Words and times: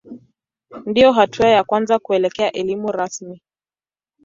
Ndiyo 0.85 1.11
hatua 1.11 1.49
ya 1.49 1.63
kwanza 1.63 1.99
kuelekea 1.99 2.51
elimu 2.51 2.91
rasmi. 2.91 3.41